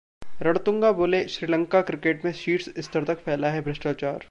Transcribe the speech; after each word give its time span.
रणतुंगा 0.41 0.91
बोले- 0.91 1.27
श्रीलंका 1.27 1.81
क्रिकेट 1.81 2.25
में 2.25 2.31
शीर्ष 2.33 2.69
स्तर 2.79 3.03
तक 3.03 3.19
फैला 3.19 3.49
है 3.49 3.61
भ्रष्टाचार 3.61 4.19